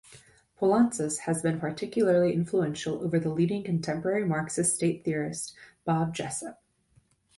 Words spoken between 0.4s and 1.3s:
Poulantzas